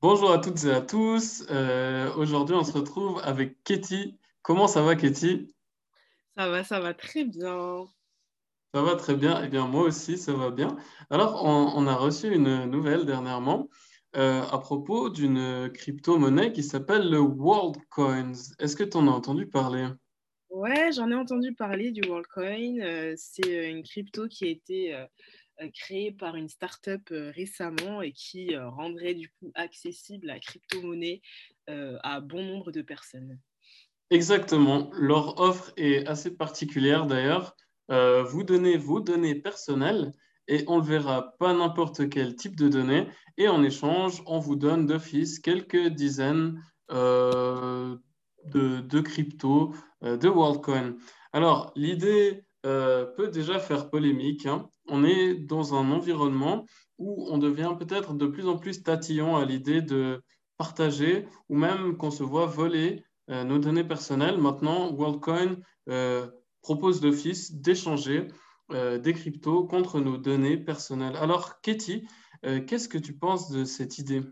[0.00, 1.44] Bonjour à toutes et à tous.
[1.50, 4.16] Euh, aujourd'hui, on se retrouve avec Katie.
[4.42, 5.52] Comment ça va, Katie?
[6.36, 7.84] Ça va, ça va très bien.
[8.72, 9.42] Ça va très bien.
[9.44, 10.76] Eh bien, moi aussi, ça va bien.
[11.10, 13.68] Alors, on, on a reçu une nouvelle dernièrement
[14.14, 18.34] euh, à propos d'une crypto-monnaie qui s'appelle le WorldCoins.
[18.60, 19.88] Est-ce que tu en as entendu parler?
[20.48, 22.78] Ouais, j'en ai entendu parler du WorldCoin.
[22.82, 25.06] Euh, c'est euh, une crypto qui a été
[25.60, 30.38] euh, créée par une startup euh, récemment et qui euh, rendrait du coup accessible la
[30.38, 31.20] crypto-monnaie
[32.02, 33.38] à bon nombre de personnes.
[34.08, 34.90] Exactement.
[34.94, 37.54] Leur offre est assez particulière d'ailleurs.
[37.90, 40.12] Vous donnez vos données personnelles
[40.46, 43.06] et on ne verra pas n'importe quel type de données.
[43.36, 48.00] Et en échange, on vous donne d'office quelques dizaines de,
[48.46, 50.96] de cryptos, de WorldCoin.
[51.34, 54.68] Alors, l'idée euh, peut déjà faire polémique, hein.
[54.88, 56.66] On est dans un environnement
[56.98, 60.22] où on devient peut-être de plus en plus tatillon à l'idée de
[60.56, 64.38] partager ou même qu'on se voit voler euh, nos données personnelles.
[64.38, 66.26] Maintenant, WorldCoin euh,
[66.62, 68.28] propose d'office d'échanger
[68.70, 71.16] des cryptos contre nos données personnelles.
[71.16, 72.06] Alors, Katie,
[72.42, 74.22] qu'est-ce que tu penses de cette idée?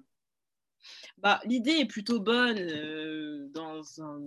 [1.17, 4.21] Bah, l'idée est plutôt bonne dans un,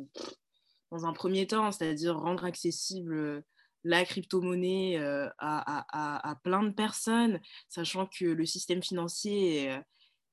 [0.90, 3.44] dans un premier temps, c'est-à-dire rendre accessible
[3.84, 9.82] la crypto-monnaie euh, à, plein de personnes, sachant que le système financier est,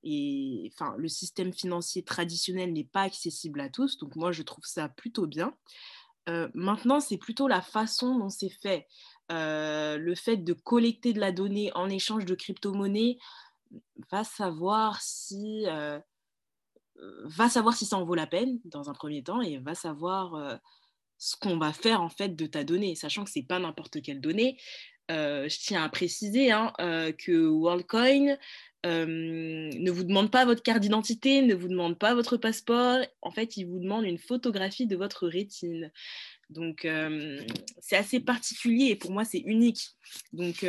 [0.05, 3.99] est- enfin, le système financier traditionnel n'est pas accessible à tous.
[3.99, 5.55] Donc moi, je trouve ça plutôt bien.
[6.29, 8.87] Euh, maintenant, c'est plutôt la façon dont c'est fait.
[9.33, 13.19] Euh, le fait de collecter de la donnée en échange de crypto-monnaie
[14.11, 15.99] va savoir si euh,
[17.25, 20.35] va savoir si ça en vaut la peine dans un premier temps et va savoir
[20.35, 20.57] euh,
[21.19, 24.21] ce qu'on va faire en fait de ta donnée, sachant que c'est pas n'importe quelle
[24.21, 24.59] donnée.
[25.11, 28.37] Euh, je tiens à préciser hein, euh, que WorldCoin
[28.85, 32.99] euh, ne vous demande pas votre carte d'identité, ne vous demande pas votre passeport.
[33.23, 35.93] En fait, il vous demande une photographie de votre rétine.
[36.51, 36.87] Donc,
[37.81, 39.89] c'est assez particulier et pour moi, c'est unique.
[40.33, 40.65] Donc,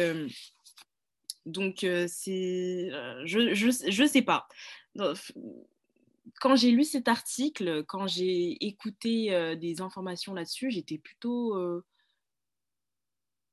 [1.45, 2.89] donc c'est,
[3.25, 4.47] je, je, je sais pas.
[6.39, 11.55] Quand j'ai lu cet article, quand j'ai écouté des informations là-dessus, j'étais plutôt.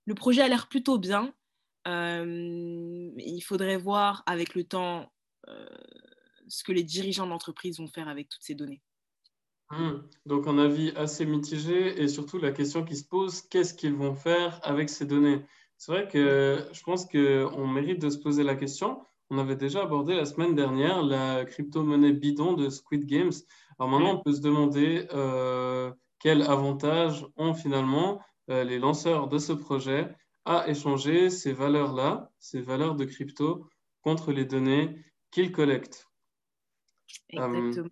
[0.04, 1.34] le projet a l'air plutôt bien.
[1.86, 5.12] Il faudrait voir avec le temps
[6.48, 8.82] ce que les dirigeants d'entreprise vont faire avec toutes ces données.
[9.70, 10.02] Hmm.
[10.26, 14.14] Donc, un avis assez mitigé et surtout la question qui se pose, qu'est-ce qu'ils vont
[14.14, 15.44] faire avec ces données?
[15.78, 19.02] C'est vrai que je pense qu'on mérite de se poser la question.
[19.30, 23.32] On avait déjà abordé la semaine dernière la crypto-monnaie bidon de Squid Games.
[23.78, 28.20] Alors maintenant, on peut se demander euh, quel avantage ont finalement
[28.50, 30.14] euh, les lanceurs de ce projet
[30.44, 33.68] à échanger ces valeurs-là, ces valeurs de crypto,
[34.02, 34.94] contre les données
[35.30, 36.06] qu'ils collectent.
[37.34, 37.88] Euh, Exactement.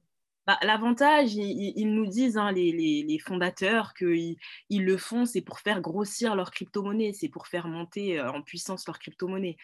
[0.46, 4.36] Bah, L'avantage, ils, nous disent, hein, les, les- les fondateurs, qu'ils
[4.70, 8.86] ils le font, c'est pour faire grossir leur crypto-monnaie, c'est pour faire monter en puissance
[8.86, 9.56] leur crypto-monnaie.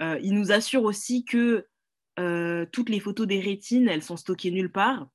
[0.00, 1.66] Euh, ils nous assurent aussi que
[2.18, 5.08] euh, toutes les photos des rétines, elles sont stockées nulle part,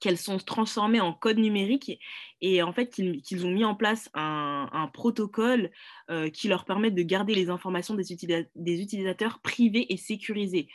[0.00, 1.98] qu'elles sont transformées en code numérique
[2.40, 5.70] et, en fait qu'ils ont mis en place un, protocole
[6.10, 10.68] euh, qui leur permet de garder les informations des, utilisa- des utilisateurs privées et sécurisées.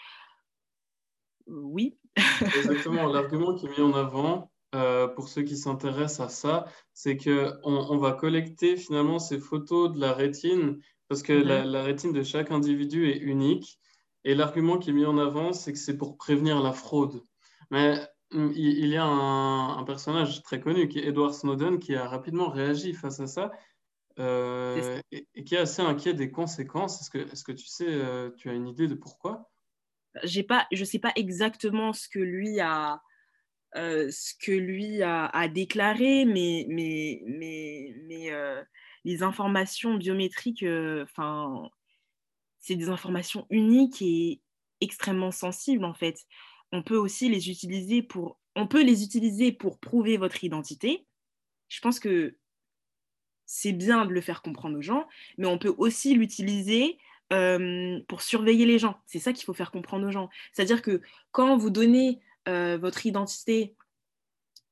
[1.47, 1.97] Euh, oui,
[2.57, 4.51] Exactement, l'argument qui est mis en avant
[5.15, 9.91] pour ceux qui s'intéressent à ça, c'est que on, on va collecter finalement ces photos
[9.91, 13.79] de la rétine parce que la, la rétine de chaque individu est unique.
[14.25, 17.23] Et l'argument qui est mis en avant, c'est que c'est pour prévenir la fraude.
[17.71, 17.99] Mais
[18.31, 21.95] hum, il, il y a un, un personnage très connu qui est Edward Snowden qui
[21.95, 23.51] a rapidement réagi face à ça
[24.19, 27.01] euh, et, et qui est assez inquiet des conséquences.
[27.01, 29.49] Est-ce que, tu sais, euh, tu as une idée de pourquoi?
[30.47, 33.01] Pas, je ne sais pas exactement ce que lui a,
[33.77, 38.61] euh, ce que lui a, a déclaré, mais, mais, mais, mais euh,
[39.05, 41.69] les informations biométriques, euh, enfin,
[42.59, 44.41] c'est des informations uniques et
[44.81, 46.25] extrêmement sensibles en fait.
[46.71, 48.37] On peut aussi les utiliser pour,
[49.81, 51.05] prouver votre identité.
[51.69, 52.35] Je pense que
[53.45, 55.07] c'est bien de le faire comprendre aux gens,
[55.37, 56.97] mais on peut aussi l'utiliser
[57.31, 58.99] euh, pour surveiller les gens.
[59.05, 60.29] C'est ça qu'il faut faire comprendre aux gens.
[60.51, 63.75] C'est-à-dire que quand vous donnez euh, votre identité,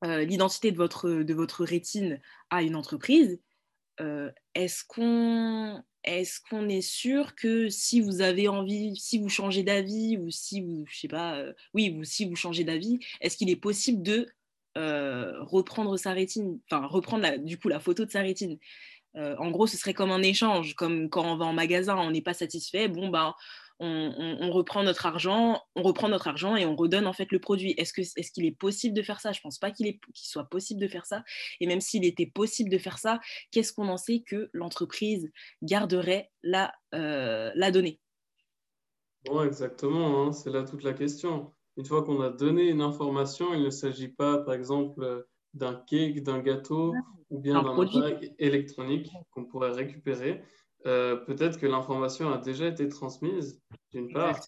[0.04, 2.22] l'identité de votre, de votre rétine
[2.52, 3.40] à une entreprise,
[4.54, 10.18] est-ce qu'on est-ce qu'on est sûr que si vous avez envie, si vous changez d'avis
[10.18, 13.50] ou si vous, je sais pas, euh, oui, ou si vous changez d'avis, est-ce qu'il
[13.50, 14.28] est possible de
[14.78, 18.58] euh, reprendre sa rétine, enfin reprendre du coup la photo de sa rétine?
[19.18, 22.12] Euh, En gros, ce serait comme un échange, comme quand on va en magasin, on
[22.12, 23.34] n'est pas satisfait, bon ben
[23.80, 27.74] on, reprend notre argent, on reprend notre argent et on redonne en fait le produit.
[27.78, 29.32] Est-ce que est-ce qu'il est possible de faire ça?
[29.32, 31.24] Je pense pas qu'il est qu'il soit possible de faire ça.
[31.60, 33.20] Et même s'il était possible de faire ça,
[33.52, 35.30] qu'est-ce qu'on en sait que l'entreprise
[35.62, 38.00] garderait la euh, la donnée?
[39.26, 40.24] Bon, exactement.
[40.24, 40.32] Hein.
[40.32, 41.54] c'est là toute la question.
[41.76, 46.24] Une fois qu'on a donné une information, il ne s'agit pas, par exemple, d'un cake,
[46.24, 46.94] d'un gâteau
[47.30, 50.42] ou bien d'un appareil électronique qu'on pourrait récupérer.
[50.86, 54.40] Euh, peut-être que l'information a déjà été transmise, d'une part,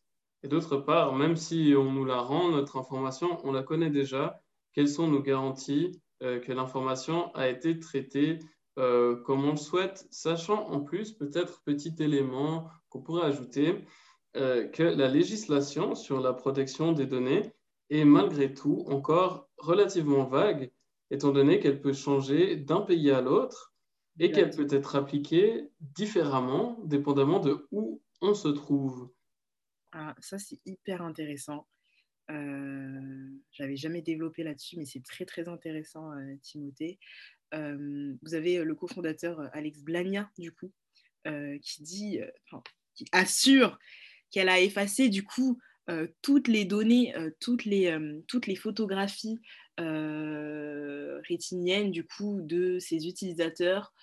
[0.44, 4.42] et d'autre part, même si on nous la rend, notre information, on la connaît déjà.
[4.74, 8.40] Quelles sont nos garanties euh, que l'information a été traitée
[8.78, 13.86] euh, comme on le souhaite, sachant en plus, peut-être petit élément qu'on pourrait ajouter,
[14.36, 17.52] que la législation sur la protection des données
[17.90, 20.72] est malgré tout encore relativement vague,
[21.10, 23.69] étant donné qu'elle peut changer d'un pays à l'autre
[24.20, 29.12] et qu'elle peut être appliquée différemment, dépendamment de où on se trouve.
[29.92, 31.68] Ah, ça, c'est hyper intéressant.
[32.30, 37.00] Euh, J'avais jamais développé là-dessus, mais c'est très, très intéressant, euh, Timothée.
[37.54, 40.72] Euh, vous avez le cofondateur euh, Alex Blania, du coup,
[41.62, 42.20] qui dit,
[42.96, 43.78] qui assure
[44.32, 45.60] qu'elle a effacé, du coup,
[46.22, 47.98] toutes les données, toutes, les,
[48.28, 49.40] toutes les photographies
[51.28, 53.94] rétiniennes, du coup, de ses utilisateurs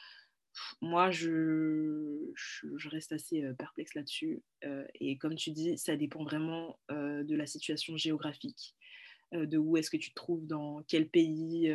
[0.80, 4.42] moi, je, je, reste assez euh, perplexe là-dessus.
[4.64, 8.74] Euh, et comme tu dis, ça dépend vraiment euh, de la situation géographique,
[9.32, 11.74] de où est-ce que tu te trouves, dans quel pays.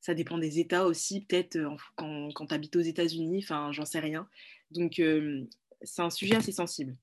[0.00, 1.58] ça dépend des États aussi, peut-être
[1.96, 4.28] quand, quand tu habites aux États-Unis, enfin, j'en sais rien.
[4.70, 5.00] Donc,
[5.82, 6.96] c'est un sujet assez sensible.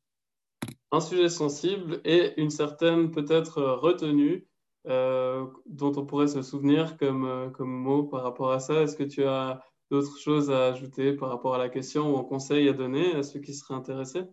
[0.92, 4.48] Un sujet sensible et une certaine peut-être retenue
[4.86, 8.84] dont on pourrait se souvenir comme, comme mot par rapport à ça.
[8.84, 12.24] Est-ce que tu as d'autres choses à ajouter par rapport à la question ou un
[12.24, 14.24] conseil à donner à ceux qui seraient intéressés?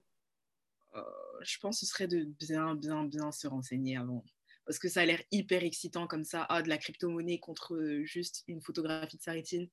[0.95, 1.03] Euh,
[1.43, 4.25] Je pense que ce serait de bien, bien, bien se renseigner avant.
[4.67, 8.45] Parce que ça a l'air hyper excitant comme ça, ah, de la crypto-monnaie contre juste
[8.49, 9.69] une photographie de sa rétine.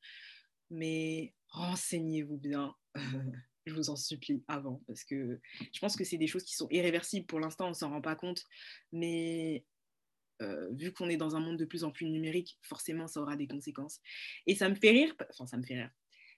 [0.69, 2.75] Mais renseignez-vous bien,
[3.65, 4.81] je vous en supplie, avant.
[4.87, 5.39] Parce que
[5.73, 7.25] je pense que c'est des choses qui sont irréversibles.
[7.25, 8.45] Pour l'instant, on ne s'en rend pas compte.
[8.91, 9.65] Mais
[10.41, 13.35] euh, vu qu'on est dans un monde de plus en plus numérique, forcément, ça aura
[13.35, 13.99] des conséquences.
[14.47, 15.91] Et ça me fait rire, enfin, ça me fait rire.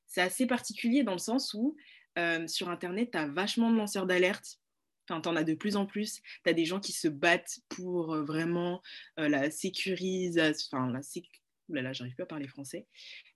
[0.07, 1.77] C'est assez particulier dans le sens où
[2.19, 4.59] euh, sur Internet, tu as vachement de lanceurs d'alerte.
[5.07, 6.21] Enfin, tu en as de plus en plus.
[6.43, 8.81] Tu as des gens qui se battent pour euh, vraiment
[9.17, 10.67] la sécurisation.
[10.71, 11.41] Enfin, la sécu...
[11.69, 12.87] là, j'arrive pas à parler français.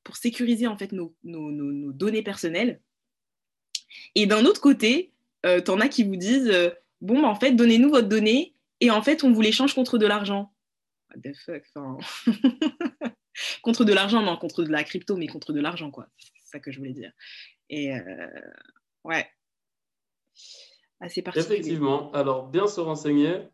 [0.04, 2.82] Pour sécuriser en fait nos, nos, nos, données personnelles.
[4.16, 5.12] Et d'un autre côté,
[5.44, 6.52] tu en as qui vous disent
[7.02, 10.06] Bon, bah, en fait, donnez-nous votre donnée et en fait, on vous l'échange contre de
[10.06, 10.52] l'argent
[11.10, 11.64] what the fuck
[13.62, 16.08] Contre de l'argent, non, contre de la crypto, mais contre de l'argent, quoi.
[16.18, 17.12] C'est ça que je voulais dire.
[17.70, 18.28] Et euh,
[19.04, 19.30] ouais,
[21.00, 21.60] assez particulier.
[21.60, 22.12] Effectivement.
[22.14, 23.48] Alors, bien se renseigner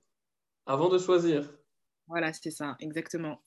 [0.65, 1.53] avant de choisir.
[2.07, 3.43] Voilà, c'est ça, exactement.